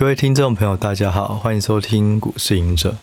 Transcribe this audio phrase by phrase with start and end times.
[0.00, 2.96] 各位听众朋友，大家好，欢迎收听股市隐者。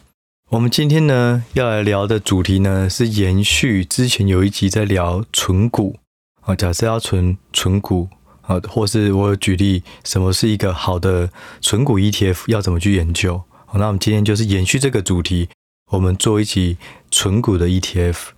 [0.49, 5.97] 我们今天呢要来聊的主题呢是延续之前有一集在聊存股
[6.41, 8.09] 啊，假设要存存股
[8.41, 11.29] 啊，或是我有举例什么是一个好的
[11.61, 13.43] 存股 ETF，要怎么去研究。
[13.67, 15.49] 好，那我们今天就是延续这个主题，
[15.91, 16.77] 我们做一集
[17.11, 18.29] 存股的 ETF。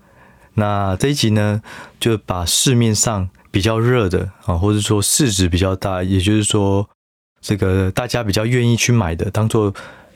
[0.56, 1.62] 那这一集呢，
[1.98, 6.90] 就把市面上比较热的啊，或者说市值比较大，也就是说。
[7.42, 9.74] 这个大家比较愿意去买的，当做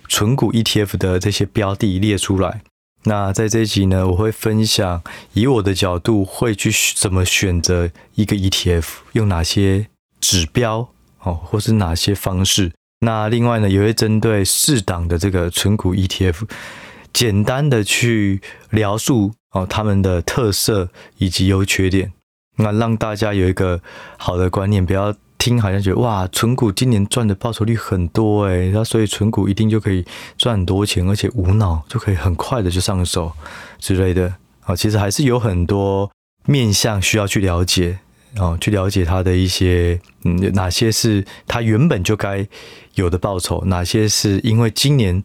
[0.10, 2.62] 存股 ETF 的这些标的列出来。
[3.05, 5.02] 那在这一集呢，我会分享
[5.34, 9.88] 以我的角度会去怎么选择一个 ETF，用哪些
[10.22, 10.90] 指标
[11.22, 12.72] 哦，或是哪些方式。
[13.02, 16.48] 那另外呢，也会针对四档的这个存股 ETF，
[17.12, 22.14] 简单的去描述哦他们的特色以及优缺点，
[22.58, 23.81] 那让大家有一个
[24.17, 25.14] 好的观念，不要。
[25.43, 30.05] 听好像觉得哇，存股今年赚的报酬率很多诶，那所以存股一定就可以
[30.38, 33.30] 赚很多钱，而且无脑就可以很快的就上手
[33.77, 34.73] 之类的啊。
[34.73, 36.09] 其实还是有很多
[36.45, 38.00] 面向需要去了解
[38.38, 42.47] 啊，去了解它的一些嗯，哪些是它原本就该
[42.95, 45.22] 有的报酬，哪些是因为今年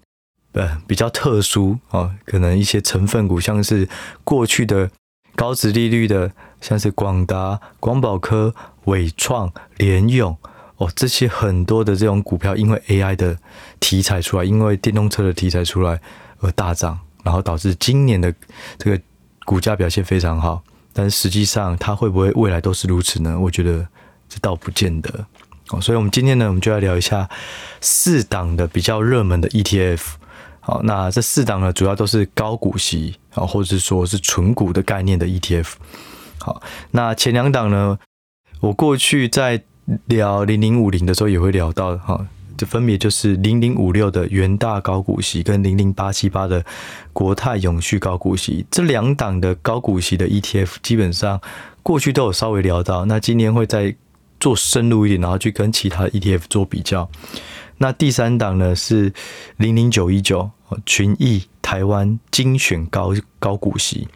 [0.51, 3.89] 呃比较特殊啊，可能一些成分股像是
[4.25, 4.91] 过去的
[5.37, 8.55] 高值利率的，像是广达、广宝科。
[8.85, 10.35] 伟创、联咏
[10.77, 13.37] 哦，这些很多的这种股票，因为 AI 的
[13.79, 16.01] 题材出来，因为电动车的题材出来
[16.39, 18.35] 而大涨，然后导致今年的
[18.79, 18.99] 这个
[19.45, 20.63] 股价表现非常好。
[20.95, 23.39] 但实际上，它会不会未来都是如此呢？
[23.39, 23.87] 我觉得
[24.27, 25.27] 这倒不见得
[25.69, 25.79] 哦。
[25.79, 27.29] 所以，我们今天呢，我们就来聊一下
[27.83, 30.01] 四档的比较热门的 ETF。
[30.61, 35.73] 好，那这四档呢，主要都是高股息啊，或者是说是纯股的概念的 ETF。
[36.49, 37.99] 好，那前两档呢？
[38.61, 39.63] 我过去在
[40.07, 46.65] 聊零零五零的时候也会聊到哈，这分别就是零零五六的元大高股息跟零零八七八的
[47.13, 51.39] 国泰永续高股息这两档的高股息的 ETF，基本上
[51.83, 53.05] 过去都有稍微聊到。
[53.05, 53.95] 那今天会再
[54.41, 57.11] 做深入一点，然后去跟其他 ETF 做比较。
[57.77, 59.13] 那第三档呢是
[59.59, 60.51] 零零九一九
[60.87, 64.09] 群益台湾精选高高股息，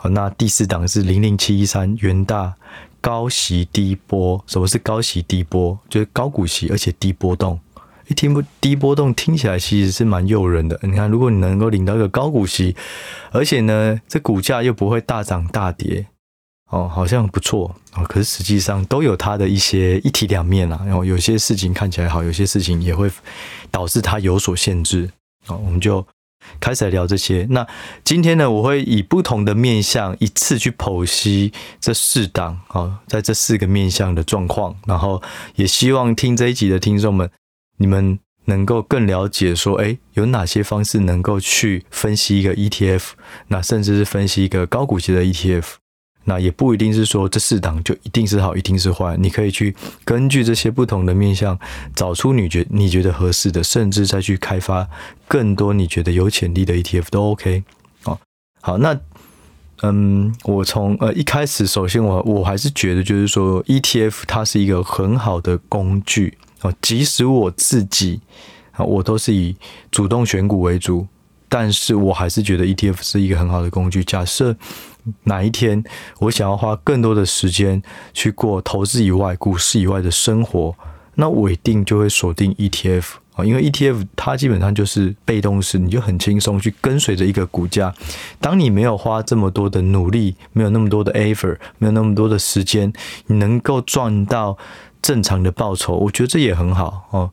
[0.00, 2.54] 好，那第四档是零零七一三元大。
[3.00, 5.78] 高息低波，什么是高息低波？
[5.88, 7.58] 就是高股息而且低波动。
[8.08, 10.78] 一听不低波动，听起来其实是蛮诱人的。
[10.82, 12.74] 你看，如果你能够领到一个高股息，
[13.30, 16.06] 而且呢，这股价又不会大涨大跌，
[16.70, 18.02] 哦，好像不错哦。
[18.02, 20.82] 可是实际上都有它的一些一体两面啊。
[20.84, 23.08] 然后有些事情看起来好，有些事情也会
[23.70, 25.08] 导致它有所限制。
[25.46, 26.04] 哦，我们就。
[26.60, 27.46] 开始来聊这些。
[27.50, 27.66] 那
[28.04, 35.22] 今天呢，我会以不同的面向一次去剖析这四档啊，在这四个面向的状况，然后
[35.56, 37.30] 也希望听这一集的听众们，
[37.78, 43.10] 你们能够更了解说，哎，有哪些方式能够去分析一个 ETF，
[43.48, 45.64] 那甚至是分析一个高股息的 ETF。
[46.28, 49.16] 那也不一定是说这四档就一定是好，一定是坏。
[49.16, 49.74] 你可以去
[50.04, 51.58] 根据这些不同的面向，
[51.96, 54.86] 找出你觉你觉得合适的，甚至再去开发
[55.26, 57.64] 更多你觉得有潜力的 ETF 都 OK。
[58.04, 58.18] 哦，
[58.60, 59.00] 好，那
[59.82, 68.20] 嗯，我从呃一开始，首先我我还是觉得就是说 ETF 它是一个很好的工具哦，即使我自己
[68.72, 69.56] 啊，我都是以
[69.90, 71.06] 主动选股为主，
[71.48, 74.04] 但是我还是觉得 ETF 是一个很好的工具。
[74.04, 74.54] 假设
[75.24, 75.82] 哪一天
[76.20, 77.82] 我想要花更多的时间
[78.12, 80.74] 去过投资以外、股市以外的生活，
[81.14, 83.04] 那我一定就会锁定 ETF
[83.34, 87.94] 啊，因为 ETF 它基本上就是被动式，你就很轻松去跟随着一个股价。
[88.40, 92.92] 当你没有花这么多的努力，没有那么多的 effort，没有那么多的时间，
[93.26, 94.58] 你能够赚到
[95.00, 97.30] 正常的报酬，我觉得这也很好哦。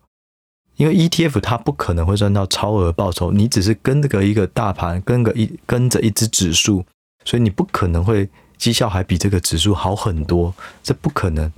[0.78, 6.86] 因为 ETF 它不可能会赚到超额报酬，你只是跟这个一个大盘，跟个一跟着一只指数。
[7.26, 11.52] 所以你不可能会绩效还比这个指数好很多，这不可能。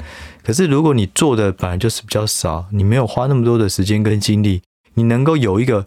[0.44, 4.62] 可是如果你做的本来就是比较少，你没有花那么多的时间跟精力，
[4.96, 5.86] 你能够有一个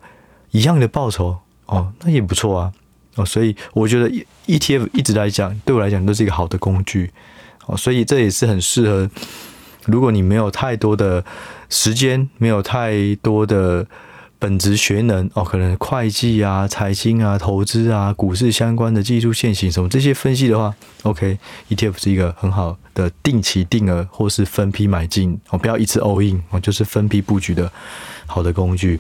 [0.53, 2.73] 一样的报酬哦，那也不错啊。
[3.17, 4.09] 哦，所以我觉得
[4.47, 7.11] ETF 一直来讲，对我来讲都是一个好的工具。
[7.67, 9.11] 哦，所以这也是很适合，
[9.87, 11.25] 如果你没有太多的
[11.69, 13.87] 时间，没有太多的。
[14.41, 27.71] 本职学能哦，可能会计啊、财经啊、投资啊、股市相关的技术线型什么这些分析的话，OK，ETF 是一个很好的定期定额或是分批买进哦，不要一次 all in 哦，就是分批布局的
[28.27, 28.99] 好的工具。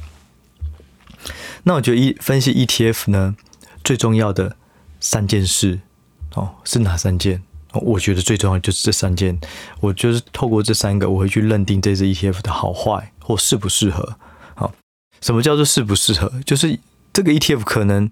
[1.63, 3.35] 那我觉得一分析 ETF 呢，
[3.83, 4.55] 最重要的
[5.01, 5.81] 三件事
[6.35, 7.43] 哦，是哪三件？
[7.73, 9.41] 我觉得最重要就是这三件，
[9.81, 14.17] 我就是透过这三个，我会去认定这支 ETF 的好坏或适不适合。
[15.21, 16.33] 什么叫做适不适合？
[16.45, 16.79] 就是
[17.13, 18.11] 这个 ETF 可能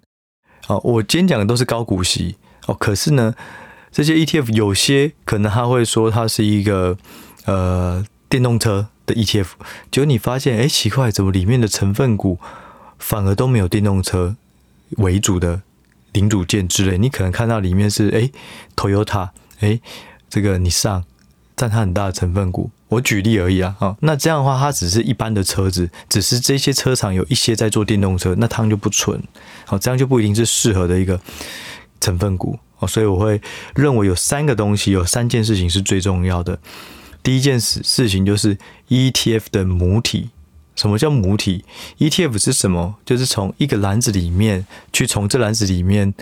[0.67, 3.35] 哦，我今天讲的都是高股息哦，可是呢，
[3.91, 6.97] 这些 ETF 有些可能他会说它是一个
[7.47, 9.47] 呃电动车的 ETF，
[9.91, 12.39] 结果你发现哎奇怪，怎么里面的成分股
[12.99, 14.37] 反而都没有电动车
[14.99, 15.63] 为主的
[16.13, 16.99] 零组件之类？
[16.99, 18.31] 你可能看到里面是哎
[18.77, 19.31] Toyota，
[19.61, 19.81] 哎
[20.29, 21.05] 这个你上。
[21.59, 29.21] 占它很大的成分股，我举例而已啊，哦，那这样的话，它只是一般的车子，只是这些车厂有一些在做电动车，那它就不纯，
[29.67, 31.21] 好，这样就不一定是适合的一个
[32.01, 33.41] 成分股哦，所以我会
[33.75, 36.57] 认为有三个东西，有三件事情是最重要的。
[37.25, 38.57] 第一件事事情就是
[38.89, 40.31] ETF 的母体，
[40.77, 41.65] 什么叫母体
[41.99, 42.95] ？ETF 是什么？
[43.05, 46.15] 就是从一个篮子里面去，从这篮子里面。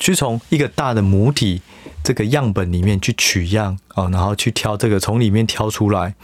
[0.00, 1.60] 去从一个大的母体
[2.02, 6.14] 这个样本里面去取样啊，然后去挑这个从里面挑出来，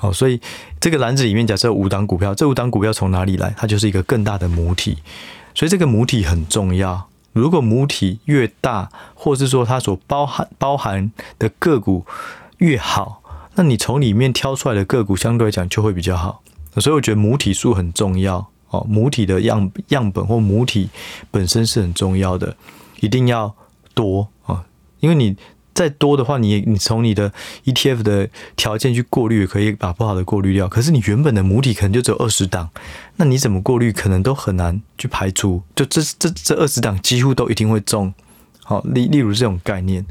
[0.00, 0.40] 哦，所以
[0.80, 3.52] 这个篮子里面假设五档股票，这五档股票从哪里来？
[3.58, 4.98] 它就是一个更大的母体，
[5.52, 7.08] 所以这个母体很重要。
[7.32, 12.06] 如果母体越大，或是说它所包含包含的个股
[12.58, 13.20] 越好，
[13.56, 16.42] 那你从里面挑出来的个股相对来讲就会比较好。
[16.76, 20.88] 所以我觉得母体数很重要哦，母体的样样本或母体
[21.32, 22.56] 本身是很重要的。
[23.00, 23.54] 一定要
[23.94, 24.64] 多啊，
[25.00, 25.36] 因为你
[25.74, 27.32] 再多的话，你你从你的
[27.64, 30.68] ETF 的条件去过滤，可以把不好的过滤掉。
[30.68, 32.68] 可是你原本的母体可能就只有二十档，
[33.16, 35.62] 那你怎么过滤，可能都很难去排除。
[35.76, 38.12] 就这这这二十档几乎都一定会中。
[38.64, 40.04] 好，例例如这种概念，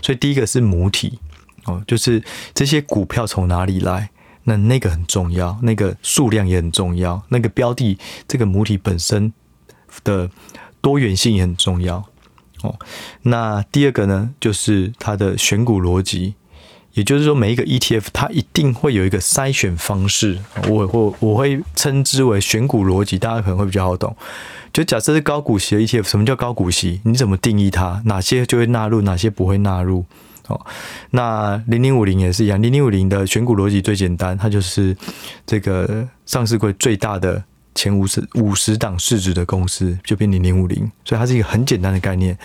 [0.00, 1.18] 所以第一个是母体
[1.66, 2.22] 哦，就是
[2.54, 4.10] 这些股票从哪里来，
[4.44, 9.32] 那那个很重要，那个数量也很重要，那个标的这个母体本身
[10.02, 10.30] 的
[10.80, 12.02] 多元性也很重要。
[12.62, 12.78] 哦，
[13.22, 16.34] 那第二个呢，就是它的选股逻辑，
[16.92, 24.14] 也就是说，每一个 ETF 它一定会有一个筛选方式，我我我会称之为选股逻辑，大家可能会比较好懂。
[24.72, 27.00] 就假设是高股息的 ETF，什么叫高股息？
[27.04, 28.02] 你怎么定义它？
[28.04, 30.04] 哪些就会纳入，哪些不会纳入？
[30.48, 30.60] 哦，
[31.10, 34.96] 那零零五零也是一样，零零五零的选股逻辑最简单，它就是
[35.46, 37.42] 这个上市柜最大的。
[37.74, 42.36] 前五十五十档市值的公司就变零零五零，所以它是一个很简单的概念。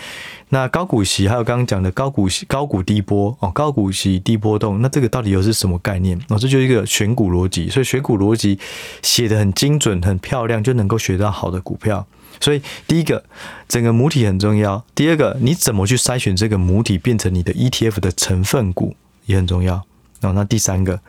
[0.50, 6.16] 那高股息还有刚刚讲的高股息、高股低波哦，高股息低波动，那这个到底又是什么概念？
[6.28, 7.68] 哦，这就是一个选股逻辑。
[7.68, 8.58] 所以选股逻辑
[9.02, 12.06] 写得很精准、很漂亮，就能够学到好的股票。
[12.40, 13.24] 所以第一个，
[13.66, 18.94] 整个母体很重要；第二个，你怎么去筛选这个母体变成你的 ETF 的成分股
[19.24, 19.76] 也很重要。
[20.20, 21.00] 哦，那第三个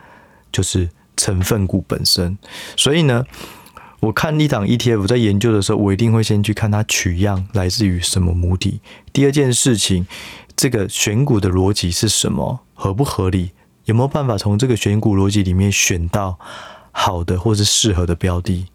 [0.52, 2.38] 就是成分股本身。
[2.76, 3.24] 所以呢，
[4.00, 8.80] 我看一档 ETF 在研究的时候，我一定会先去看它取样来自于什么母体。
[9.12, 10.06] 第二件事情，
[10.56, 13.52] 这个选股的逻辑是什么，合不合理？
[13.86, 16.38] 有没有办法从这个选股逻辑里面选到
[16.92, 18.68] 好的或是适合的标的？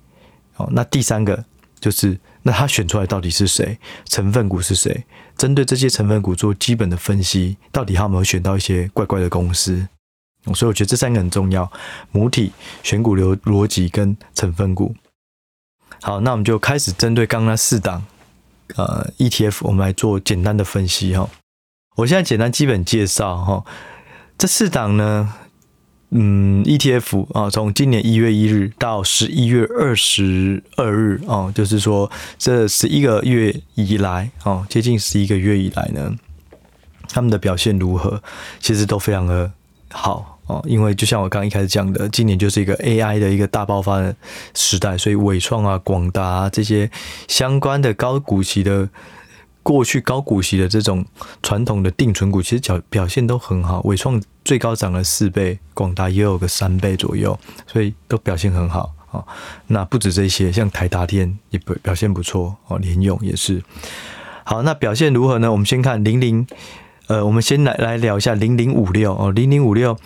[0.56, 1.44] 哦，那第三个
[1.78, 3.78] 就是，那他选出来到底是谁？
[4.06, 5.04] 成分股是谁？
[5.36, 9.86] 针对这些成分股做基本的分析，到底他有没有选到一些怪怪的公司？
[10.54, 11.70] 所以我觉得这三个很重要：
[12.10, 12.50] 母体、
[12.82, 14.92] 选股流逻辑跟成分股。
[16.04, 18.04] 好，那我们就开始针对刚刚那四档
[18.74, 21.30] 呃 ETF，我们来做简单的分析哈。
[21.94, 23.64] 我现在简单基本介绍哈，
[24.36, 25.32] 这四档呢，
[26.10, 36.16] 嗯，ETF 啊，从今年一月一日到十一月二十二日哦，就是说这十一个月以来哦，接近十一个月以来呢，
[37.08, 38.20] 他们的表现如何？
[38.58, 39.52] 其实都非常的
[39.92, 40.40] 好。
[40.52, 44.14] 哦，因为就像我刚刚一开始讲的，今年就是一个 AI 的一个大爆发的
[44.54, 46.90] 时代，所以伟创啊、广达啊这些
[47.26, 48.86] 相关的高股息的
[49.62, 51.04] 过去高股息的这种
[51.42, 53.80] 传统的定存股，其实表表现都很好。
[53.84, 59.24] 伟创最高涨了四倍，广达也有个三倍左右，所以都表现很好啊。
[59.68, 63.62] 那不止这些，像台达电也表表现不错哦，联咏也是。
[64.44, 65.50] 好，那表现如何呢？
[65.50, 66.46] 我们先看零零。
[67.08, 69.98] 呃，我们先来来聊一下零零五六哦，零零五六，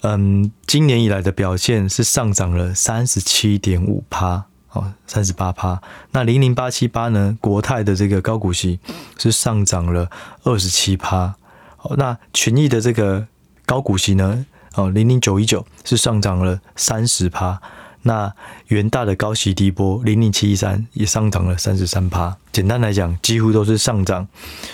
[0.00, 5.80] 嗯，今年以来的表现是上涨了三十七点五趴哦，三十八趴。
[6.12, 8.80] 那零零八七八呢，国泰的这个高股息
[9.18, 10.10] 是上涨了
[10.44, 11.34] 二十七趴。
[11.82, 13.26] 哦，那群益的这个
[13.66, 17.60] 高股息呢，哦，零零九一九是上涨了三十趴。
[18.04, 18.34] 那
[18.66, 22.36] 元大的高息低波零零七一三也上涨了三十三趴。
[22.50, 24.26] 简单来讲，几乎都是上涨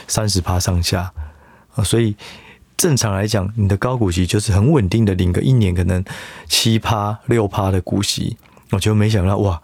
[0.07, 1.13] 三十趴上下。
[1.83, 2.15] 所以
[2.77, 6.05] 正常来讲，你的高股息就是很稳定的领个一年可能
[6.49, 8.37] 七趴六趴的股息，
[8.71, 9.61] 我就没想到哇，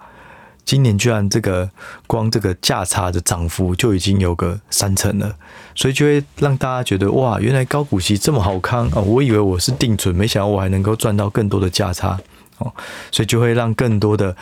[0.65, 1.71] 今年居然这个
[2.07, 5.37] 光这个价差的涨幅就已经有个三成了，
[5.75, 9.01] 所以就会让大家觉得哇，原来高股息这么好康啊！
[9.01, 12.19] 我以为我是定存，没想到我还能够赚到更多的价差
[12.59, 12.73] 哦，
[13.13, 14.35] 所以就会让更多的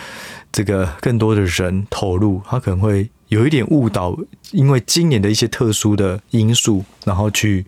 [0.53, 4.17] 这个更多的人投入，他可能会有一点误导，
[4.51, 7.65] 因为今年的一些特殊的因素，然后去，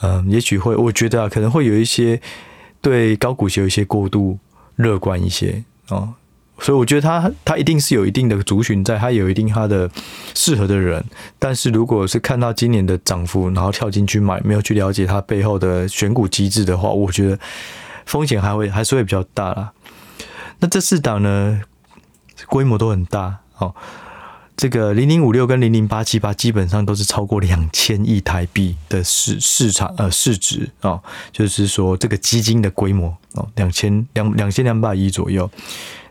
[0.00, 2.20] 嗯、也许会，我觉得啊，可能会有一些
[2.80, 4.38] 对高股息有一些过度
[4.76, 6.14] 乐观一些哦。
[6.60, 9.90] 所以我觉得他他一定是有一定的族群在，他有一定他的
[10.36, 11.04] 适合的人。
[11.36, 17.36] 但是如果是看到今年的涨幅，然后跳进去买，没有去了解它背后的选股机制的话，我觉得
[18.06, 19.72] 风险还会还是会比较大啦。
[20.60, 21.60] 那这四档呢，
[22.48, 23.74] 规模都很大哦。
[24.56, 35.50] 这个零零五六跟零零八七八基本上都是超过两千亿台币的市市场呃市值哦，就是说这个基金的规模哦，两千两两千两百亿左右。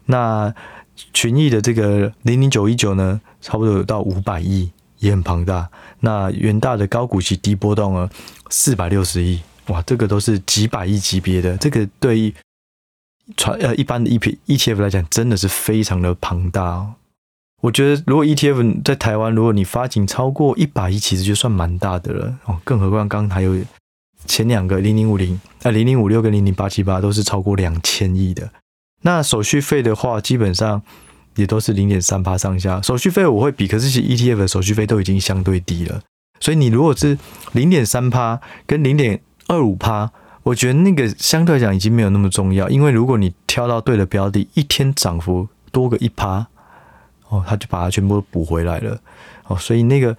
[0.08, 0.54] 那
[1.14, 5.70] 群益的这个零零九一九呢，差不多有到五百亿，也很庞大。
[6.02, 8.10] 那元大的高股息低波动呢，
[8.50, 11.56] 四百六十亿，哇，这个都是几百亿级别的。
[11.56, 12.34] 这个对于
[13.38, 16.96] 传呃一般的 E P E T F 来讲，真的是非常的庞大哦。
[17.62, 22.60] 我觉得如果 E T F 在台湾，如果你发行超过一百亿，其实就算蛮大的了哦。
[22.64, 23.58] 更何况刚刚还有
[24.26, 28.50] 前两个零零五零啊零零五六跟零零八七八都是超过两千亿的。
[29.02, 30.82] 那手续费的话，基本上
[31.36, 32.82] 也都是零点三趴上下。
[32.82, 36.02] 手续费我会比，可是其实 ETF 的手续费都已经相对低了。
[36.40, 37.18] 所以你如果是
[37.54, 40.12] 零点三趴跟零点二五趴，
[40.44, 42.70] 我觉得那个相对来讲已经没有那么重要。
[42.70, 46.46] 因为如果你挑到对的标的，一天涨幅多个一趴，
[47.30, 49.00] 哦，他就把它全部补回来了。
[49.48, 50.16] 哦，所以那个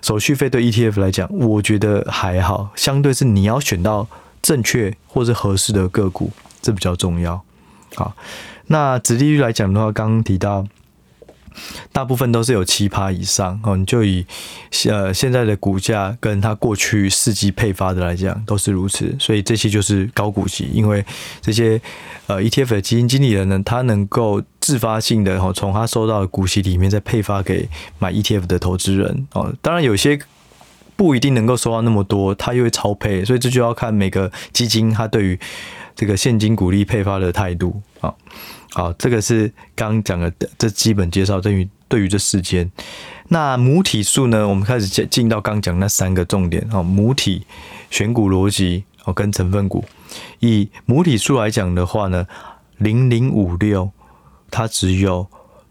[0.00, 2.70] 手续费对 ETF 来讲，我觉得还好。
[2.74, 4.06] 相对是你要选到
[4.40, 6.30] 正确或是合适的个股，
[6.62, 7.40] 这比较重要。
[7.94, 8.14] 好，
[8.66, 10.66] 那殖利率来讲的话，刚刚提到，
[11.92, 13.76] 大部分都是有七趴以上哦。
[13.76, 14.24] 你就以
[14.88, 19.14] 呃现在的股价跟它过去四季配发的来讲，都是如此。
[19.18, 21.04] 所以这些就是高股息，因为
[21.40, 21.80] 这些
[22.26, 27.68] 呃 ETF 的基金经理人呢，他能够自发性的哦，从他收到的股息里面再配发给
[27.98, 29.52] 买 ETF 的投资人哦。
[29.62, 30.18] 当然有些
[30.96, 35.38] 不一定能够收到那么多，他又会超配，所以这就要看每个基金它对于。
[35.96, 38.14] 这个现金股利配发的态度啊，
[38.72, 41.40] 好，这个是刚讲的这基本介绍。
[41.40, 42.70] 对于对于这四间，
[43.28, 44.46] 那母体数呢？
[44.46, 47.46] 我们开始进进到刚讲那三个重点啊，母体
[47.90, 49.84] 选股逻辑哦，跟成分股。
[50.40, 52.26] 以母体数来讲的话呢，
[52.78, 53.90] 零零五六
[54.50, 55.26] 它只有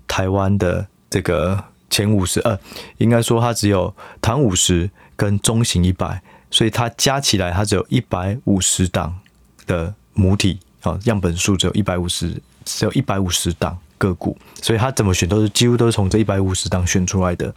[0.07, 2.57] 台湾的这个前五十，呃，
[2.97, 9.19] 应该说它只有唐五十跟中型一百，所以它加起来它只有一百五十档
[9.67, 9.93] 的。
[10.15, 17.53] 母体啊，样本数只有一百五十，只有一百五十档个股，所以它怎么选都是几乎都是从这一百五十档选出来的，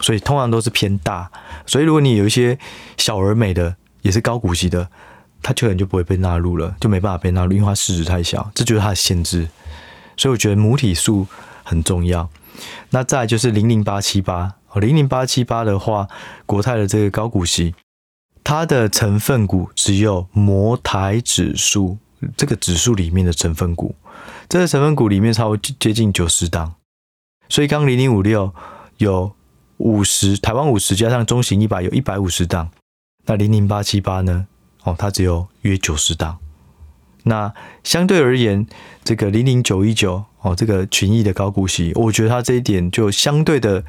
[0.00, 1.30] 所以通常都是偏大。
[1.66, 2.58] 所以如果你有一些
[2.96, 4.88] 小而美的，也是高股息的，
[5.42, 9.48] 它可能就不会被纳入了，就没办法被纳入，因为它市值太小，这就是它的限制。
[10.16, 11.26] 所以我觉得母体数
[11.64, 12.28] 很重要。
[12.90, 16.08] 那再就是零零八七八哦，零零八七八的话，
[16.44, 17.74] 国泰的这个高股息。
[18.44, 21.98] 它的成分股只有摩台指数
[22.36, 23.94] 这个指数里面的成分股，
[24.48, 26.74] 这个成分股里面超接近九十档，
[27.48, 28.52] 所以刚零零五六
[28.98, 29.32] 有
[29.78, 32.70] 五十，台湾五十加上中型一百有一百五十档，
[33.26, 34.46] 那零零八七八呢？
[34.84, 36.38] 哦，它只有约九十档。
[37.24, 38.66] 那相对而言，
[39.02, 43.84] 这个零零九一九哦，这个群益的高股息，我觉得它这一点就相对的。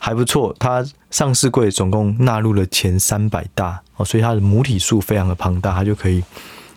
[0.00, 6.22] 还不错，它上市柜总共纳入了前三百大哦，所以它的母体数非常的庞大，它就可以，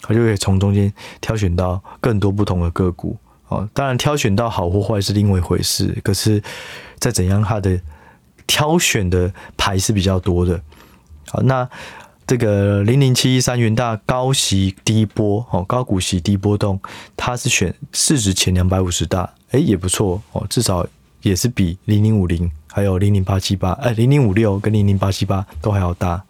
[0.01, 3.17] 它就可以从中间挑选到更多不同的个股
[3.47, 3.67] 哦。
[3.73, 6.41] 当然，挑选到好或坏是另外一回事，可是
[6.99, 7.79] 再怎样，它的
[8.47, 10.61] 挑选的牌是比较多的。
[11.29, 11.69] 好，那
[12.27, 16.79] 这个零零七一三元大高息低波哦，高股息低波动，
[17.15, 20.85] 它是选市值前两百五十大，诶，也不错哦，至少
[21.21, 22.51] 也是比零零五零。
[22.73, 26.23] 还有零零八七八，哎，零零五六跟零零八七八都还要大。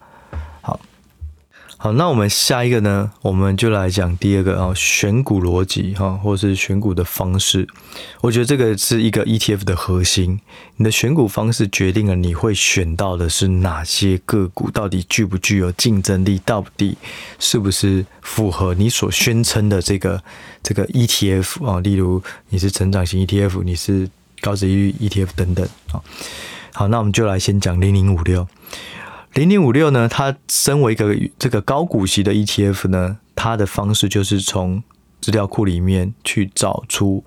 [1.82, 7.66] 好，那我们下一个呢，我们就来讲第二个啊，选股逻辑哈，或是选股的方式。
[8.20, 10.38] 我觉得这个是一个 ETF 的核心。
[10.76, 16.96] 你的选股方式决定了你会选到的是哪些个股，到底具不具有竞争力，到底
[17.40, 20.22] 是不是符合你所宣称的这个
[20.62, 21.80] 这个 ETF 啊？
[21.80, 24.08] 例如你是成长型 ETF，你是。
[24.40, 26.02] 高殖利率 ETF 等等啊，
[26.72, 28.44] 好，那我们就来先讲零零五六。
[29.34, 34.82] 零零五六呢，它身为一个这个高股息的 ETF 呢，它的方式就是从
[35.22, 37.24] 资料库里面去找出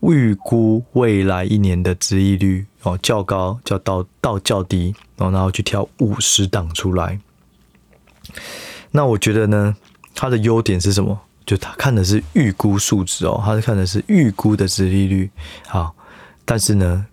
[0.00, 7.18] 预估未来一年的殖利率哦，较高较到到较低哦，然后去挑五十档出来。
[8.92, 9.74] 那我觉得呢，
[10.14, 11.20] 它的优点是什么？
[11.44, 15.28] 就它看的是预估数值哦，它是看的是预估的殖利率。
[15.66, 15.96] 好，
[16.44, 17.06] 但是呢，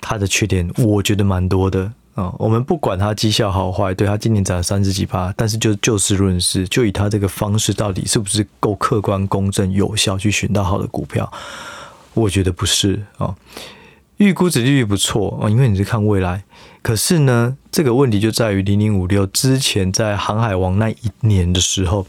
[0.00, 11.32] 它的缺点我觉得蛮多的啊、我们不管他绩效好坏，对他今年涨了三十几趴，但是就就事论事，就以他这个方式，到底是不是够客观、公正、有效去选到好的股票？
[12.14, 13.26] 我觉得不是啊。
[13.26, 13.36] 哦
[14.18, 16.44] 预估值利率不错哦，因为你是看未来。
[16.80, 22.06] 可是呢，这个问题就在于零零五六之前在航海王那一年的时候，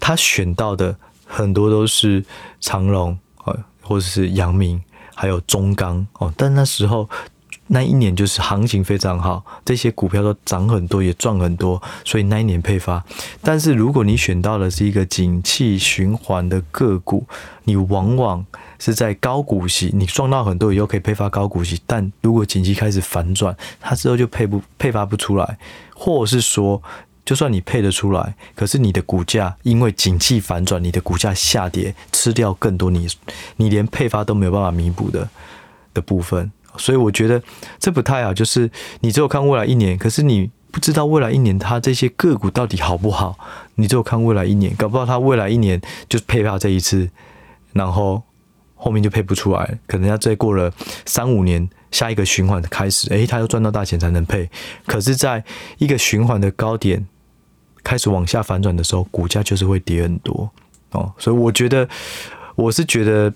[0.00, 2.24] 他选到的很多都是
[2.60, 4.82] 长荣啊，或者是阳明，
[5.14, 6.32] 还有中钢哦。
[6.36, 7.08] 但那时候
[7.68, 13.04] 那一年就是行情非常好，这些股票都涨很多，也赚很多，所以那一年配发。
[13.42, 17.26] 但是如果你选到的是一个景气循环的个股，
[17.64, 18.44] 你往往
[18.78, 25.58] 是在高股息，你赚到很多以后可以配发高股息，但如果景气开始反转，它之后就配不配发不出来，
[25.94, 26.82] 或是说，
[27.26, 33.06] 就算你配得出来，可是你的股价因为景气反转，你的股价下跌，吃掉更多你
[33.56, 35.28] 你连配发都没有办法弥补的
[35.92, 37.42] 的部分，所以我觉得
[37.78, 38.34] 这不太好。
[38.34, 38.70] 就是
[39.00, 43.38] 你只有看未来一年，可是你不知道未来一年它这些个股到底好不好，
[43.76, 47.08] 你只有看未来一年，搞不好它未来一年就配发这一次，
[47.72, 48.22] 然后。
[48.80, 50.72] 后面就配不出来，可能要再过了
[51.04, 54.48] 三五年，下一个循环的开始，诶，它又赚到大钱才能配。
[54.86, 55.42] 可是，在
[55.78, 57.04] 一个循环的高点
[57.82, 60.48] 开始往下反转的时候，股价就是会跌很多
[60.92, 61.12] 哦。
[61.18, 61.88] 所以，我觉得
[62.54, 63.34] 我是觉得，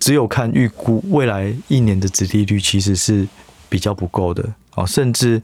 [0.00, 3.28] 只有看预估未来一年的殖利率，其实是
[3.68, 4.84] 比较不够的哦。
[4.84, 5.40] 甚至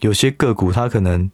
[0.00, 1.30] 有些个股，它可能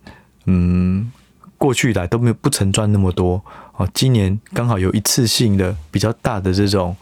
[0.47, 1.11] 嗯，
[1.57, 3.89] 过去以来都没有不曾赚那么多哦。
[3.93, 6.97] 今年刚好有一次性的比较大的这种。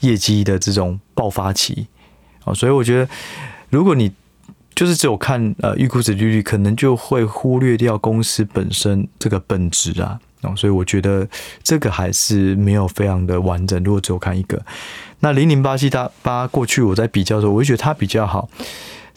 [0.00, 1.86] 业绩的这种爆发期，
[2.44, 3.08] 啊，所以我觉得，
[3.70, 4.12] 如果你
[4.74, 10.20] 就是只有看呃预估值利率，可能就会忽略掉公司本身这个本质啊，
[10.54, 11.26] 所以我觉得
[11.62, 13.82] 这个还是没有非常的完整。
[13.82, 14.62] 如果只有看一个，
[15.20, 18.50] 那零零八七八过去我在比较的时候，我就觉得它比较好。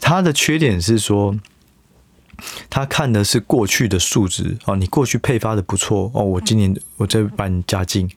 [0.00, 1.36] 它的缺点是说，
[2.70, 8.10] 它看的是过去的数值哦，你过去配发的不错哦，我今年我再把你加进，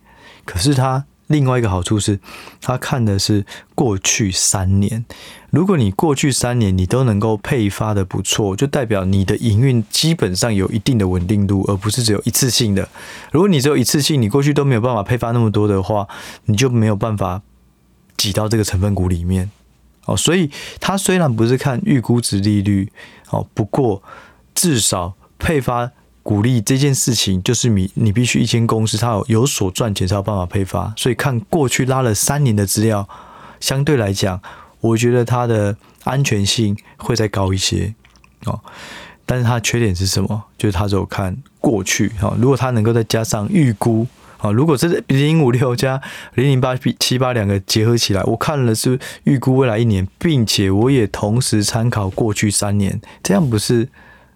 [0.45, 1.03] 可是它。
[1.27, 2.19] 另外一个好处是，
[2.61, 5.03] 他看的是过去三年。
[5.53, 12.89] 如果你过去三年你都能够配发的不错，就代表你的营运基本上有一定的稳定度，而不是只有一次性的。
[13.31, 16.07] 如果你只有一次性，你过去都没有办法配发那么多的话，
[16.45, 17.43] 你就没有办法
[18.17, 19.51] 挤到这个成分股里面。
[20.05, 22.91] 哦，所以它虽然不是看预估值利率，
[23.29, 24.01] 哦，不过
[24.55, 25.91] 至少配发。
[26.23, 33.05] 股利这件事情，就是你你必须一间公司它有有所赚钱才有办法配发，所以看过去拉了三年的资料，
[33.59, 34.41] 相对来讲，
[34.83, 37.95] 我觉得它的安全性会再高一些
[38.45, 38.59] 哦。
[39.25, 40.43] 但是它缺点是什么？
[40.57, 44.05] 就是它只有看过去哈，如果它能够再加上预估
[44.37, 46.01] 啊，如果这是零零五六加
[46.35, 53.87] 零零八七八两个结合起来，我看了是预估未来一年，并且我也同时参考过去三年，这样不是？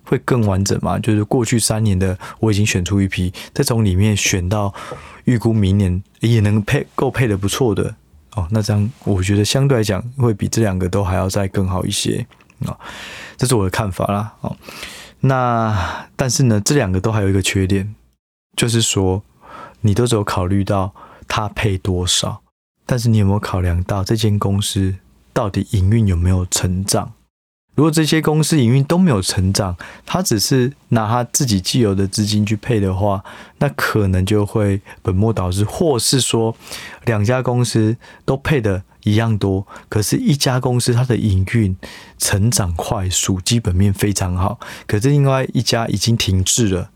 [0.09, 0.97] 会更完整嘛？
[0.97, 4.73] 就是过去三年的我已经选出一批，再从里面选到
[5.25, 7.93] 预估明年也能配够配的不错的
[8.37, 8.47] 哦。
[8.51, 12.25] 那这样我觉得相对来讲会比这两个都还要再更好一些
[12.65, 12.79] 啊、哦。
[13.35, 14.33] 这是我的看法啦。
[14.41, 14.55] 哦，
[15.19, 17.95] 那但是呢，这两个都还有一个缺点，
[18.55, 19.23] 就是说
[19.81, 20.93] 你都只有考虑到
[21.27, 22.41] 它配多少，
[22.85, 24.95] 但是你有没有考量到这间公司
[25.33, 27.13] 到底营运有没有成长？
[27.77, 33.23] 如果这些公司营运都没有成长，他只是拿他自己既有的资金去配的话，
[33.59, 36.55] 那可能就会本末倒置，或是说
[37.05, 41.77] 两家公司都配的一样多，可是一家公司它的营运
[42.17, 46.89] 成长快速，基本面非常好，可是另外一家已经停滞了，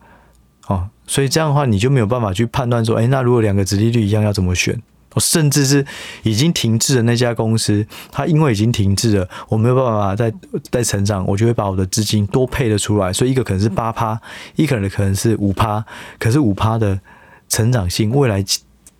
[0.65, 4.81] 哦，所以这样的话你就没有办法去判断说，哎，那如果两个直利率一样要怎么选？
[5.13, 5.85] 我甚至是
[6.23, 10.33] 已经停滞的那家公司，它因为已经停滞了，我没有办法再
[10.69, 13.11] 再成长，我就会把我的资金多配了出来。
[13.11, 14.19] 所以一个可能是八趴，
[14.55, 15.83] 一个可能可能是五趴，
[16.17, 16.99] 可是五趴的
[17.49, 18.43] 成长性，未来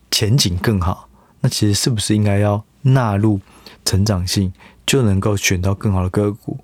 [0.10, 1.08] 前景更好。
[1.39, 3.39] 那其实是不是应该要纳入
[3.86, 4.52] 成长性，
[4.86, 6.60] 就能够选到更好的个股？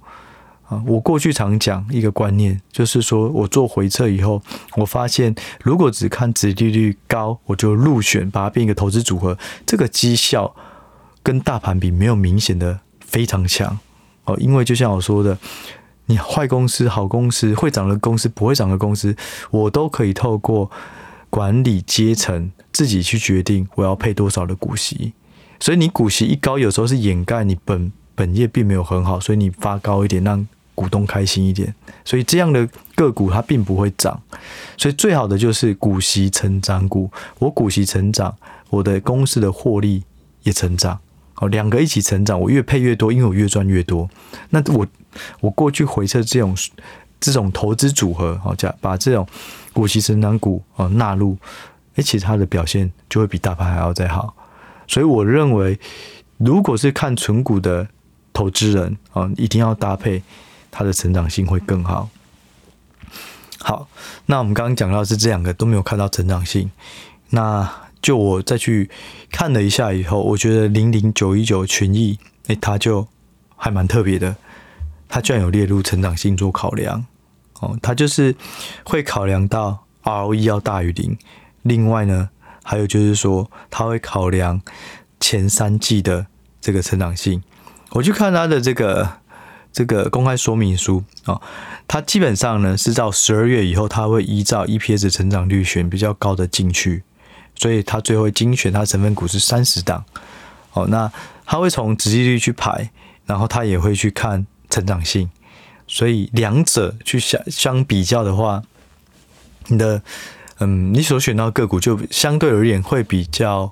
[0.68, 4.42] 啊，我过去常讲一个观念，就是说我做回测以后，
[4.76, 10.54] 我发现如果只看殖利率高，我就入选，把它变一个投资组合，这个绩效
[11.24, 13.80] 跟大盘比没有明显的非常强
[14.26, 14.36] 哦。
[14.42, 15.38] 因为就像我说的，
[16.08, 19.16] 你坏公司、好公司、会涨的公司、不会涨的公司，
[19.50, 20.70] 我都可以透过
[21.30, 25.14] 管理阶层自己去决定我要配多少的股息。
[25.62, 30.46] 所以你股息一高，有时候是掩盖你本本业并没有很好，所以你发高一点让。
[30.78, 31.74] 股东开心一点。
[32.06, 34.22] 所以这样的个股它并不会涨，
[34.78, 37.10] 所以最好的就是股息成长股。
[37.40, 38.38] 我股息成长，
[38.70, 40.04] 我的公司的获利
[40.44, 41.00] 也成长，
[41.38, 44.08] 哦，两个一起成长，我越配越多，因为我越赚越多。
[44.52, 44.86] 那我
[45.40, 46.56] 我过去回测这种
[47.20, 49.28] 这种投资组合，哦，这样把这种
[49.74, 51.36] 股息成长股哦纳入，
[51.96, 54.34] 诶，其实它的表现就会比大盘还要再好。
[54.88, 55.78] 所以我认为，
[56.38, 57.86] 如果是看存股的
[58.32, 60.24] 投资人啊，一定要搭配
[60.78, 62.08] 它的成长性会更好。
[63.58, 63.90] 好，
[64.28, 66.70] 那我们刚刚讲到是这两个都没有看到成长性，
[67.32, 67.68] 那
[68.00, 68.92] 就我再去
[69.32, 73.08] 看了一下以后，我觉得零零九一九群益，诶，它就
[73.56, 74.36] 还蛮特别的，
[75.10, 77.08] 它居然有列入成长性做考量
[77.62, 78.36] 哦，它就是
[78.84, 81.18] 会考量到 ROE 要大于零，
[81.64, 82.30] 另外呢。
[82.70, 84.62] 还有就是说，他会考量
[85.22, 86.28] 前三季的
[86.60, 87.42] 这个成长性。
[87.92, 89.10] 我去看他的这个
[89.78, 91.40] 这个公开说明书啊，
[91.88, 97.04] 它基本上呢是到十二月以后，它会依照 EPS 成长率选比较高的进去，
[97.54, 100.04] 所以它最后精选它成分股是三十档。
[100.74, 101.12] 哦，那
[101.46, 102.90] 它会从直利率去排，
[103.28, 105.30] 然后它也会去看成长性，
[105.86, 108.64] 所以两者去相相比较的话，
[109.68, 110.02] 你的。
[110.60, 113.72] 嗯，你所选到个股就相对而言会比较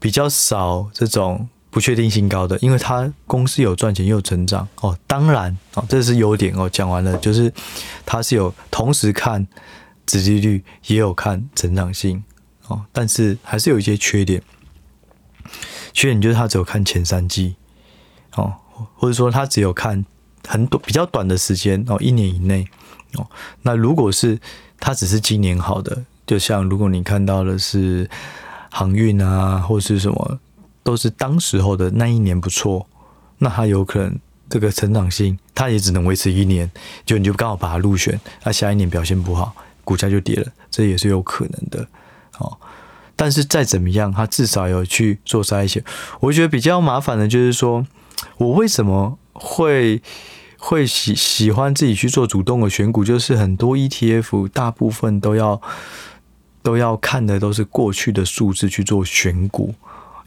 [0.00, 4.96] 比较少这种不确定性高的，因为它公司有赚钱又成长哦。
[5.06, 6.68] 当然哦，这是优点哦。
[6.68, 7.52] 讲完了，就是
[8.06, 9.48] 它是有同时看
[10.06, 12.22] 殖利率，也有看成长性
[12.68, 14.42] 哦，但是还是有一些缺点。
[15.94, 17.56] 缺点就是它只有看前三季
[18.36, 18.54] 哦，
[18.94, 20.04] 或者说它只有看
[20.46, 22.68] 很短比较短的时间哦，一年以内
[23.14, 23.26] 哦。
[23.62, 24.38] 那如果是
[24.78, 26.04] 它只是今年好的。
[26.24, 28.08] 就像如果你看到的是
[28.70, 30.38] 航运啊，或是什么，
[30.82, 32.86] 都是当时候的那一年不错，
[33.38, 34.18] 那他有可能
[34.48, 36.70] 这个成长性，他也只能维持一年，
[37.04, 41.86] 就你就刚好把它入选，那下一年表现不好，股价就跌了，这也是有可能的。
[42.38, 42.58] 哦，
[43.14, 45.82] 但是再怎么样，他至少有去做筛选。
[46.20, 47.86] 我觉得比较麻烦的就是说，
[48.38, 50.02] 我为什么会？
[50.64, 55.60] 会喜喜欢自己去做主动的选股，就是很多 ETF 大部分都要
[56.62, 59.74] 都要看的都是过去的数字去做选股，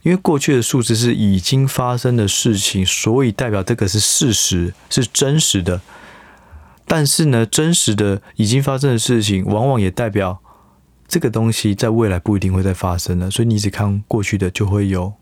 [0.06, 5.80] 因为过去的数字是已经发生的事情，所以代表这个是事实，是真实的。
[6.86, 10.38] 但是呢，真实的已经发生的事情，往往也代表
[11.08, 15.12] 这个东西在未来不一定会再发生了，所以你只看过去的就会有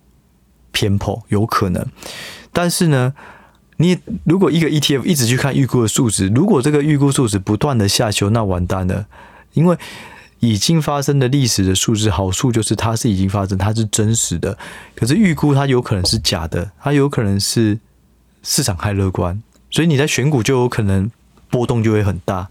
[0.71, 1.83] 偏颇，有可能。
[2.53, 3.15] 但是呢，
[3.79, 9.07] 你如果一个 ETF 一直去看预估的数值，如果这个预估数值不断的下修，那完蛋了。
[9.55, 9.79] 因为
[10.49, 14.57] 已经发生的历史的数字，好处就是它是已经发生，它是真实的。
[14.95, 17.79] 可是预估它有可能是假的，它有可能是
[18.43, 21.11] 市场太乐观，所以你在选股就有可能
[21.51, 22.49] 波动就会很大。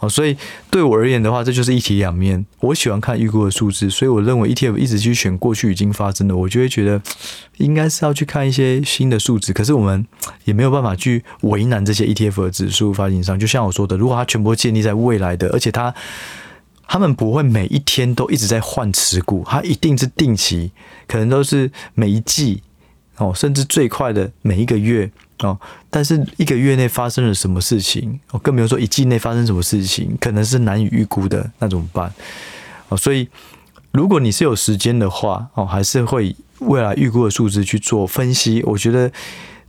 [0.00, 0.34] 哦，所以
[0.70, 2.46] 对我而言的话，这就是一体两面。
[2.60, 7.02] 我喜欢看预估的数字，所以我认为 ETF 一直去选过去已经发生的，我就会觉得
[7.58, 9.52] 应该是要去看一些新的数字。
[9.52, 10.06] 可是我们
[10.46, 13.38] 也没有办法去为难这些 ETF 的指数发行商。
[13.38, 15.94] 就像我说的，如果它全部建立在未来的，而且它
[16.92, 20.72] 他们不会每一天都一直在换持股，它一定是定期，
[21.06, 22.64] 可能都是每一季
[23.18, 25.08] 哦，甚至最快的每一个月。
[25.38, 25.56] 哦，
[25.88, 32.12] 但是一个月内发生了什么事情，哦，更没有说一季内发生什么事情，可能是难以预估的，那怎么办？
[32.88, 33.28] 哦，所以
[33.92, 39.10] 如果你是有时间的话，哦，还是会未来预估的数字去做分析，我觉得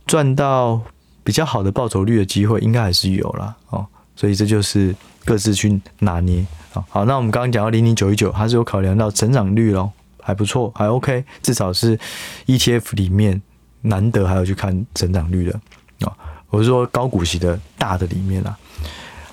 [0.08, 0.80] 赚到
[1.22, 3.54] 比较好的报酬率的机会应该还是有啦。
[3.70, 4.92] 哦，所以这就是
[5.24, 6.44] 各自去拿捏。
[6.88, 11.98] 好，那我们刚刚讲到零零九一九，它是有考量到成长率咯，还不错，还 OK，至少是
[12.46, 13.42] ETF 里面。
[13.84, 15.60] 难得还有去看成长率的
[16.06, 16.14] 啊，
[16.50, 18.56] 我是说高股息的大的里面啦。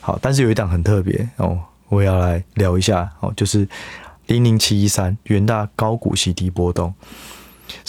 [0.02, 1.56] 好，但是有一档很特别哦，
[1.88, 3.68] 我也要来聊一下哦，就是
[4.26, 6.92] 零零七一三元大高股息低波动。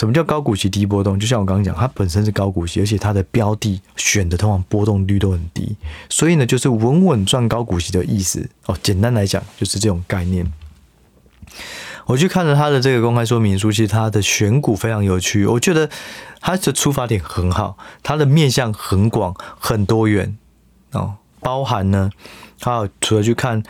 [0.01, 1.21] 什么叫高股息低波动？
[1.21, 5.77] 就像我刚刚讲，它本身是高股息，而且它的标的选的通常波动率都很低，
[6.09, 8.75] 所以呢，就是稳稳赚高股息的意思哦。
[8.83, 10.51] 简单来讲，就是这种概念。
[12.07, 15.45] 我去看了他的这个公开说明书，其实他的选股非常有趣。
[15.45, 15.91] 我觉得
[16.41, 20.39] 他的出发点很好，他的面向很广、很多元
[20.93, 22.11] 哦，包含呢，
[22.59, 23.63] 他除了去看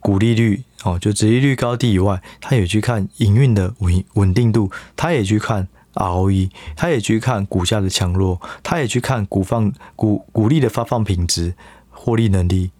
[0.00, 11.54] 股利率哦，就殖利率高低以外，他也去看营运的稳稳定度，他也去看 ROE，他也去看股价的强弱，他也去看股放股股利的发放品质、
[11.90, 12.70] 获利能力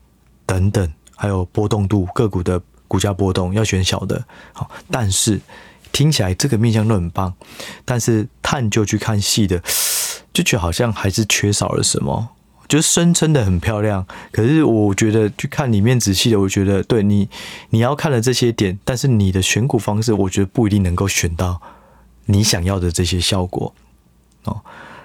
[0.46, 2.62] 等等，还有波动度个股的。
[2.88, 5.40] 股价波动要选小的，好，但是
[5.90, 7.34] 听起来这个面向都很棒，
[7.84, 9.60] 但是探究去看细的，
[10.32, 12.28] 就觉得好像还是缺少了什么。
[12.68, 17.28] 就是声称的很漂亮，可是我觉得去看里面仔细的，我觉得对你
[17.70, 21.60] 你要看的这些点，但是你的选股方式，我觉得不一定能够选到
[22.26, 23.74] 你想要的这些效果
[24.44, 24.60] 哦。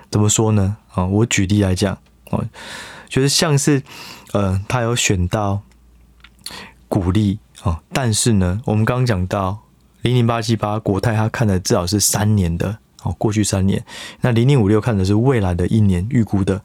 [0.10, 0.77] 怎么说呢？
[0.93, 1.97] 啊，我举例来讲
[2.29, 2.45] 哦，
[3.07, 3.81] 就是像是
[4.34, 5.62] 呃，他有选到
[6.88, 9.62] 鼓励哦，但是呢，我们刚刚讲到
[10.01, 12.79] 零零八七八国泰，他看的至少是三年的。
[13.03, 13.84] 哦，过去三年，
[14.19, 16.62] 那零零五六看的是未来的一年预估的，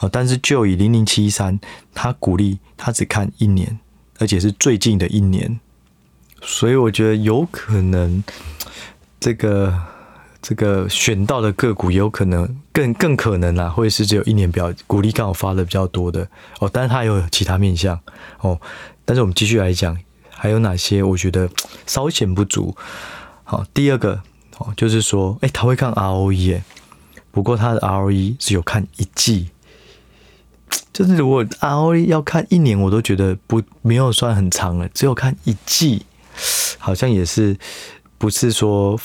[0.00, 1.58] 哦，但是就以零零七三，
[1.94, 3.78] 他鼓励他只看一年，
[4.18, 5.58] 而且是最近的一年，
[6.42, 8.22] 所以我觉得有可能
[9.18, 9.82] 这个
[10.48, 16.26] 这个选到的个股有可能更更可能啊，会是只有一年表股利刚好发的比较多的
[16.58, 18.00] 哦，但是它有其他面向
[18.40, 18.58] 哦，
[19.04, 19.94] 但是我们继续来讲，
[20.30, 21.50] 还有哪些我觉得
[21.86, 22.74] 稍显不足？
[23.44, 24.22] 好，第二个。
[24.56, 26.62] 哦，就是说，哎、欸，他会看 ROE，哎，
[27.30, 29.50] 不过他的 ROE 只有看一季，
[30.94, 36.06] 就是如果 ROE 要看一年，我都觉得不没有算很长了，只有看一季，
[36.78, 37.56] 好像也是
[38.16, 38.98] 不是说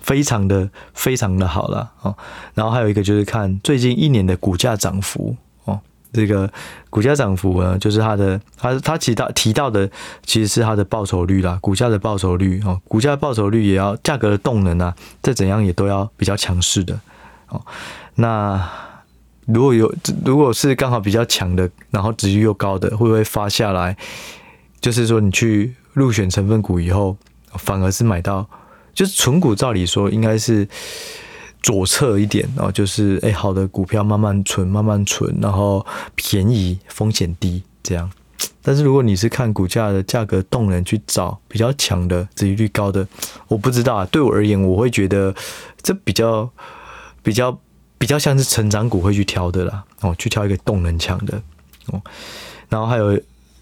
[0.00, 2.16] 非常的非常的好了哦。
[2.54, 5.78] 然后还有一个就是看最近一年的股价涨幅哦。
[6.12, 6.50] 这个
[6.90, 9.88] 股价涨幅呢，就是它的，它它提到提到的
[10.24, 17.00] 其实是它的报酬率啦，股价的报酬率哦，股价报酬率也要价格的动能啊，再怎样也都要比较强势的
[17.48, 17.60] 哦。
[18.16, 18.62] 那
[19.46, 19.92] 如果有
[20.24, 23.96] 如果是刚好比较强的，然后值率又高的，会不会发下来？
[24.82, 27.16] 就是说你去入选成分股以后，
[27.54, 28.46] 反而是买到，
[28.94, 30.68] 就是存股，照理说应该是。
[31.64, 38.10] 左侧一点，然后就是哎，好的股票慢慢存，慢慢存，然后便宜，风险低，这样。
[38.62, 43.06] 但是如果你是看股价的价格动能去找比较强的、殖利率高的，
[43.46, 44.04] 我不知道啊。
[44.10, 45.32] 对我而言，我会觉得
[45.80, 46.50] 这比较、
[47.22, 47.56] 比较、
[47.96, 49.84] 比较像是成长股会去挑的啦。
[50.00, 51.40] 哦，去挑一个动能强的
[51.92, 52.02] 哦。
[52.68, 53.16] 然后还有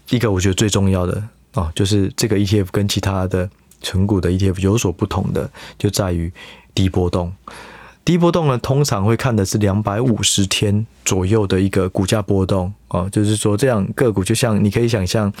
[0.09, 3.47] 一个我觉得最重要的哦，就是这个 ETF 跟其他的
[3.81, 6.31] 存股的 ETF 有所不同的，就在于
[6.73, 7.33] 低波动。
[8.03, 15.31] 低波动呢，通常会看的是两百五十天左右的一个股价波动哦，就是说这样个股就像你可以想象，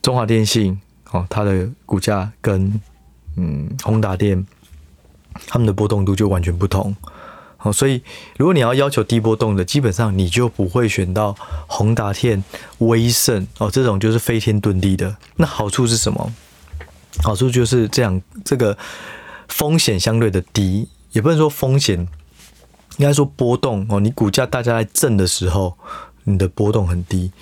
[0.00, 2.80] 中华电信哦，它的股价跟
[3.36, 4.46] 嗯宏达电，
[5.46, 6.96] 他们的波动度就完全不同
[7.58, 8.02] 哦，所以
[8.38, 12.42] 如果你要要求低波动的，基本上你就不会选到宏达电、
[12.78, 15.14] 威盛哦这种就是飞天遁地的。
[15.36, 16.32] 那好处是什么？
[17.22, 18.76] 好处就是这样，这个
[19.48, 20.88] 风险相对的低。
[21.12, 21.98] 也不能说风险，
[22.98, 23.98] 应该说波动哦。
[23.98, 25.76] 你股价大家在震的时候，
[26.22, 27.32] 你的波动很低。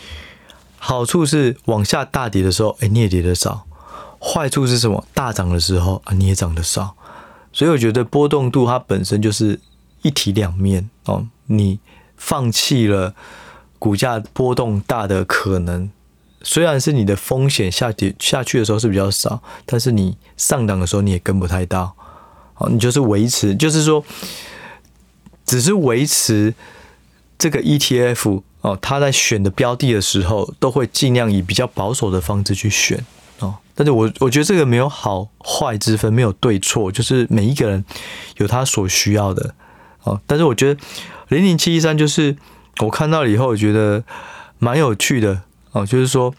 [0.78, 3.66] 好处是往下大跌的时候，哎，你也跌得少。
[4.18, 5.07] 坏处是什么？
[5.12, 6.96] 大涨的时候啊，你也涨得少。
[7.52, 9.61] 所以我觉得波动度它本身就是
[10.00, 11.26] 一体两面哦。
[11.46, 11.78] 你
[12.16, 13.14] 放弃了
[13.78, 15.90] 股价波动大的可能，
[16.42, 21.94] 虽然是你的风险下跌下去的时候是比较少，但是你上涨的时候你也跟不太到。
[22.61, 24.05] 哦，你就是维持，就是说，
[25.46, 26.53] 只是维持
[27.38, 33.05] 这个 ETF 哦，他在选的标的的时候，都会尽量以比较保守的方式去选
[33.38, 33.55] 哦。
[33.77, 37.85] 但是我我觉得这个没有好坏之分，没有对错，就是每一个人
[38.38, 39.55] 有他所需要的
[40.03, 40.20] 哦。
[40.27, 40.81] 但是我觉得
[41.29, 42.37] 零零七一三就是
[42.81, 44.03] 我看到了以后，我觉得
[44.59, 45.42] 蛮有趣的
[45.78, 46.34] 哦，就是说。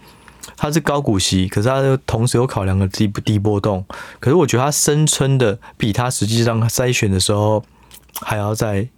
[0.55, 3.85] 它是高股息，可是它又同时有考量的低低波动。
[4.19, 7.63] 可是我觉得它声称的比它实际上筛选的时候
[8.21, 8.89] 还要再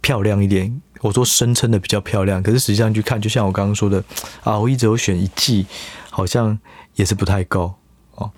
[0.00, 0.80] 漂亮一点。
[1.00, 4.02] 我说声称的比较漂亮，可是实际上去看，就像我刚刚说的
[4.44, 5.66] 啊，我一直有选一季，
[6.08, 6.58] 好像
[6.94, 7.74] 也是不太够
[8.14, 8.30] 哦。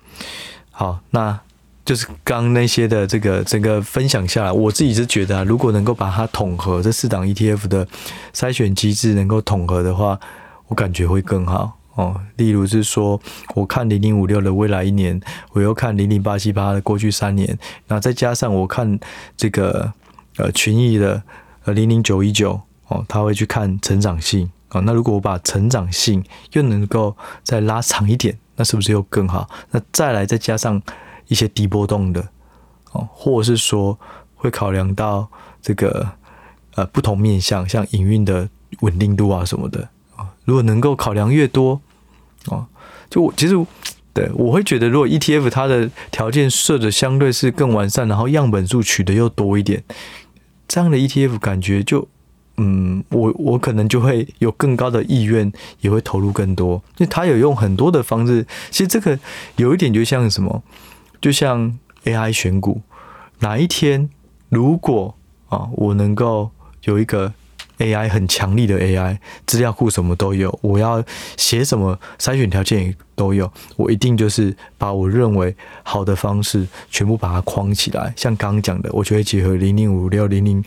[0.70, 1.38] 好，那
[1.85, 7.87] 就是刚那些的这个整个分享下来，我自己是觉得啊，如果能够把它统合这四档 ETF 的
[8.32, 10.18] 筛选机制能够统合的话，
[10.72, 11.78] 我感觉会更好。
[11.96, 13.20] 哦，例如是说，
[13.54, 15.20] 我看零零五六的未来一年，
[15.52, 17.58] 我又看零零八七八的过去三年，
[17.88, 18.98] 那再加上我看
[19.37, 19.92] 这个
[20.38, 21.22] 呃群益的
[21.64, 22.58] 呃零零九一九
[22.88, 24.80] 哦，他会去看成长性哦。
[24.80, 29.46] 那如果我把成长性又能够再拉长一点，那是不是又更好？
[29.72, 30.80] 那再来再加上
[31.28, 32.26] 一些低波动的
[32.92, 33.98] 哦，或者是说
[34.35, 35.28] 会考量到
[35.61, 36.08] 这个
[36.76, 38.48] 呃不同面向，像营运的
[38.80, 39.87] 稳定度啊什么的。
[40.44, 41.81] 如果能够考量越多，
[42.46, 42.66] 哦，
[43.09, 43.55] 就我其实
[44.12, 49.83] 对我会觉得，如果 ETF 它的条件设的相对是更完善，然后样本数取得又多一点，
[50.68, 52.09] 这样的 ETF 感觉就，
[52.59, 55.50] 嗯，我我可能就会有更高的意愿，
[55.81, 58.46] 也会投入更多，因为它有用很多的方式。
[58.70, 59.18] 其实这个
[59.57, 60.62] 有一点就像什么，
[61.20, 62.83] 就像 AI 选股，
[63.38, 64.11] 哪一天
[64.50, 65.14] 如果
[65.48, 66.50] 啊，我能够
[66.85, 67.33] 有一个
[67.78, 71.02] AI 很强力的 AI，资料库什么都有，我要
[71.37, 78.12] 写什么筛选条件也都有，我一定就是把我认为好的方式全部把它框起来。
[78.16, 80.62] 像刚刚讲的，我就会结合零零五六、零零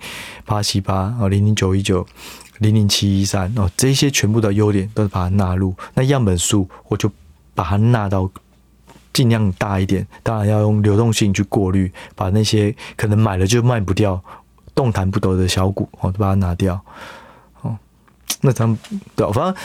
[0.46, 2.06] 八七八啊、零零九一九、
[2.60, 5.74] 零零七一三哦，这些全部的优点都是把它纳入。
[5.94, 7.10] 那样本数我就
[7.54, 8.30] 把它纳到
[9.14, 14.22] 尽量大一点，当然要用流动性去过滤，把那些可能买了就卖不掉。
[14.76, 16.80] 动弹不得的小股，哦，都把它拿掉，
[17.62, 17.76] 哦，
[18.42, 18.78] 那咱们
[19.16, 19.56] 对，反正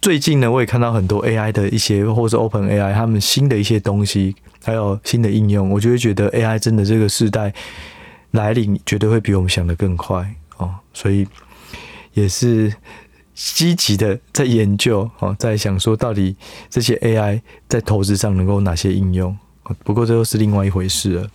[0.00, 7.52] 最近呢，我也看到很多 AI 的一些，或是 Open AI 他们新的一些东西，还有新的应用，我就会觉得 AI 真的这个时代
[8.30, 11.26] 来临，绝对会比我们想的更快哦，所以
[12.14, 12.74] 也是
[13.34, 16.34] 积极的在研究哦，在想说到底
[16.70, 19.36] 这些 AI 在投资上能够哪些应用，
[19.84, 21.28] 不过这又是另外一回事了。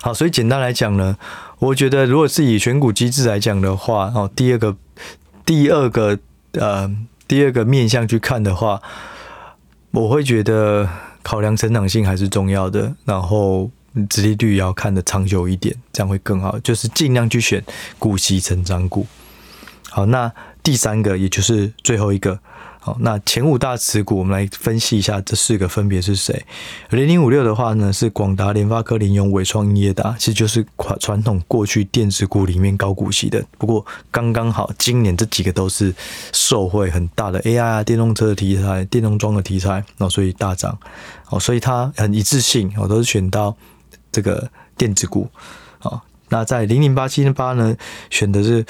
[0.00, 1.16] 好，所以简单来讲呢，
[1.58, 4.76] 我觉得如果是以选股机制来讲的话，哦，第二个，
[5.44, 6.18] 第二个，
[6.52, 6.90] 呃，
[7.26, 8.80] 第二个面向去看的话，
[9.90, 10.88] 我会觉得
[11.22, 13.70] 考量成长性还是重要的，然后
[14.08, 17.62] 殖利率也要看得长久一点，这样会更好，就是尽量去选
[17.98, 19.06] 股息成长股。
[19.90, 20.32] 好，那
[20.62, 22.38] 第三个，也就是最后一个。
[22.84, 26.44] 好，那前五大持股，我们来分析一下这四个分别是谁？
[26.90, 33.42] 零零五六的话呢，是广达、联发科、联咏、伟创、英业达，其实就是传传统过去电子股里面高股息的。
[33.56, 35.94] 不过刚刚好，今年这几个都是
[36.34, 40.78] 受惠很大的 AI 啊、电动车的题材、电动装的题材，哦，所以大涨。
[41.30, 43.56] 哦，所以它很一致性，我，都是选到
[44.12, 45.26] 这个电子股。
[45.80, 47.74] 哦，那在零零八七八呢，
[48.10, 48.62] 选的是。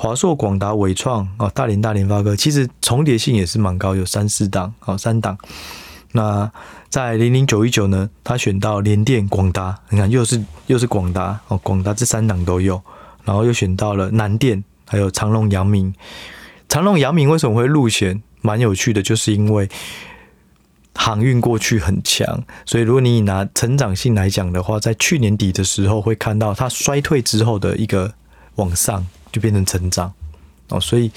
[0.00, 5.36] 华硕、广达、伟创啊，大联大、联发科，其实重叠性也是蛮高，有三四档，哦三档。
[6.12, 6.48] 那
[6.88, 12.80] 在零零九一九呢，他选到联电、广达，你看又是又是广达哦，广达这三档都有，
[13.24, 15.92] 然后又选到了南电，还有长隆、阳明。
[16.68, 18.22] 长隆、阳明为什么会入选？
[18.40, 19.68] 蛮有趣的，就是因为
[20.94, 28.14] 航运过去很强，所以如果你拿成长性来讲的话，在去年底的时候会看到它衰退之后的一个
[28.54, 29.04] 往上。
[29.32, 30.12] 就变成成长
[30.68, 31.10] 哦，所以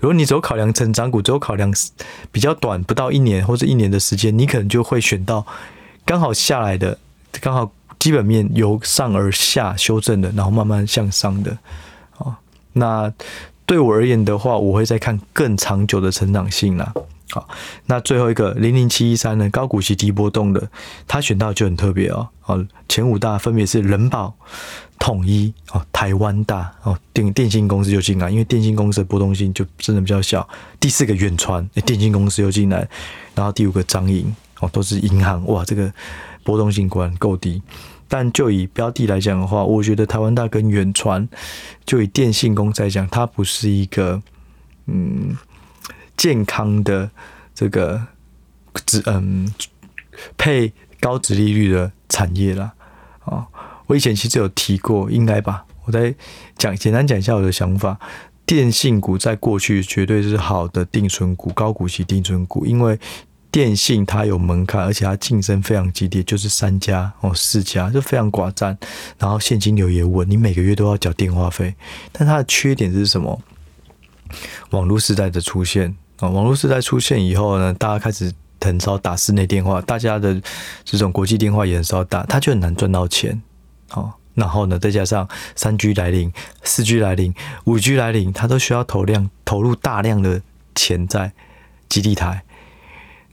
[0.00, 1.72] 如果你只有考量成长股，只有考量
[2.32, 5.46] 比较短，不到一年或者一年的时间，你可能就会选到
[6.04, 6.98] 刚好下来的，
[7.40, 11.56] 刚好基本面由上而下修正的，然后慢慢向上的
[12.18, 12.34] 哦。
[12.72, 13.12] 那
[13.64, 16.92] 对我而言的话，我会再看更长久的成长性啦。
[17.30, 17.48] 好，
[17.86, 20.68] 那最后一个零零七一三呢，高股息低波动的，
[21.08, 22.28] 它选到就很特别哦。
[22.40, 22.56] 好，
[22.88, 24.34] 前五大分别是人保、
[24.98, 30.48] 统一、哦台湾大、哦电电信公司就进来，因为电信公司的波动性就真的比较小。
[30.78, 32.88] 第四个远传，电信公司又进来，
[33.34, 35.92] 然后第五个彰银，哦都是银行，哇这个
[36.44, 37.62] 波动性果然够低。
[38.08, 41.28] 但就以标的来讲的话，我觉得台湾大跟远传，
[41.84, 44.22] 就以电信公司来讲，它不是一个
[44.86, 45.36] 嗯。
[46.16, 47.10] 健康的
[47.54, 48.00] 这个
[48.86, 49.52] 殖嗯
[50.38, 52.72] 配高值利率的产业啦，
[53.26, 53.46] 啊，
[53.86, 55.64] 我以前其实有提过，应该吧？
[55.84, 56.14] 我再
[56.56, 57.98] 讲简单讲一下我的想法。
[58.44, 62.96] 电信股在过去绝对是好的定存股，高股息定存股，因为
[63.50, 68.78] 电信它有门槛，而且它竞争非常激烈，就是三家哦四家就非常寡占，
[69.18, 71.74] 然后现金流也稳，你每个月都要缴电话费。
[72.12, 73.40] 但它的缺点是什么？
[74.70, 75.96] 网络时代的出现。
[76.18, 80.40] 啊，网络时代出现以后呢，大家开始很少打室内电话，大家的
[80.84, 83.42] 这种国际电话也很少打，它就很难赚到钱。
[83.92, 90.40] 哦，然后呢，再加上三 G 来临、四 G 来临、五 G 来临，它都需要投量投入大量的
[90.74, 91.32] 钱在
[91.88, 92.42] 基地台。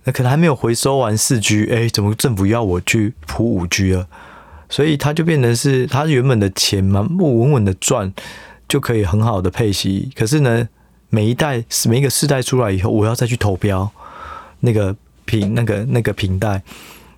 [0.06, 4.08] 那可能还没有回收完四 G，哎，怎么政府要我去铺五 G 了？
[4.70, 8.12] 所以它就变成是它原本的钱嘛，不稳稳的赚，
[8.68, 10.12] 就可以很好的配息。
[10.16, 10.68] 可是呢，
[11.10, 13.89] 每一代每一个世代出来以后，我要再去投标
[14.62, 16.62] 那个平那个那个平代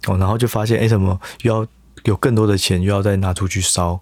[0.08, 1.68] 哦，然后就发现哎、什么又要
[2.06, 4.00] 有更多的钱，又要再拿出去烧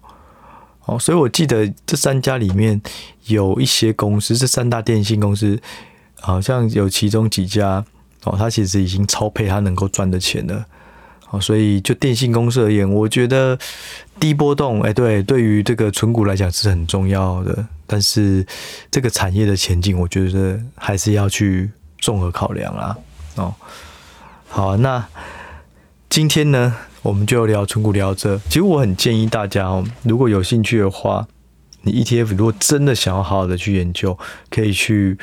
[0.86, 2.80] 哦，所以我记得这三家里面
[3.26, 5.60] 有一些公司，这三大电信公司
[6.20, 7.84] 好像有其中几家
[8.24, 10.64] 哦，它其实已经超配它能够赚的钱了
[11.30, 13.58] 哦，所以就电信公司而言，我觉得
[14.20, 17.66] 低波动哎、对，对于这个存股来讲是很重要的。
[17.86, 18.46] 但是
[18.90, 22.96] 这个产业的前景，我觉得还是要去综合考量啦。
[23.36, 23.54] 哦，
[24.48, 25.06] 好，那
[26.08, 26.74] 今天呢，
[27.04, 28.38] 我们就聊存股聊这。
[28.48, 31.28] 其实我很建议大家哦，如果有兴趣的话，
[31.82, 35.18] 你 ETF 如果真的想要好好的去研究，可以去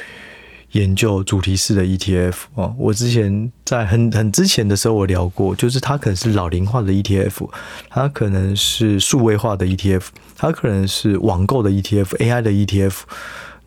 [0.73, 2.75] 研究主题式的 ETF 哦。
[2.77, 7.49] 我之前在很很之前的时候，我聊过，就是它可能是老龄化的 ETF，
[7.89, 10.03] 它可能是数位化的 ETF，
[10.38, 12.99] 它可能是网购的 ETF，AI 的 ETF。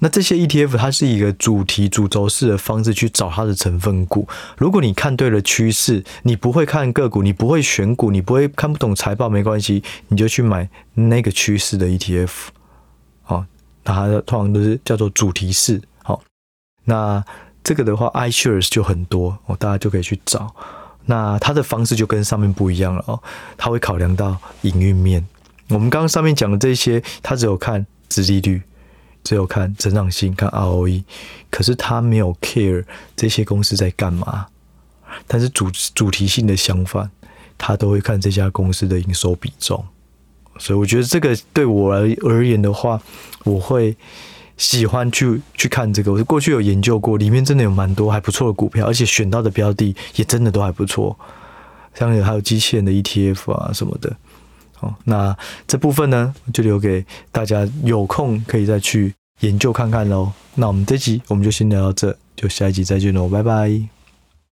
[0.04, 4.28] 那这些 ETF 它是一个主题主轴式的方式去找它的成分股。
[4.58, 12.30] 如果你看对了趋势，你不会看个股，你不会选股，你不会看不懂财报，没关系，你就去买那个趋势的 ETF。
[13.22, 13.46] 好，
[13.84, 15.80] 那它通常都是叫做主题式。
[16.02, 16.20] 好，
[16.84, 17.24] 那
[17.62, 20.54] 这个的话，iShares 就很多哦，大家就可以去找。
[21.06, 23.18] 那它的方式就跟上面不一样了哦，
[23.56, 25.26] 它会考量到营运面。
[25.70, 28.60] 我们刚刚上面讲的这些，它只有看殖利率。
[29.24, 31.02] 只有看增长性，看 ROE，
[31.50, 32.84] 可是他没有 care
[33.16, 34.46] 这些公司在干嘛。
[35.26, 37.10] 但是主主题性的相反，
[37.56, 39.84] 他都会看这家公司的营收比重。
[40.58, 43.00] 所以我觉得这个对我而而言的话，
[43.44, 43.96] 我会
[44.56, 46.12] 喜欢去去看这个。
[46.12, 51.16] 我过去有研究过，里面真的有蛮多还不错的股票，而且选到的标的也真的都还不错，
[51.94, 54.16] 像有还有机器人的 ETF 啊什么的。
[55.04, 60.32] 那这部分呢，就留给大家有空可以再去研究看看喽。
[60.54, 63.93] 那我们这集我们就先聊到这，就下一集再见喽，拜拜。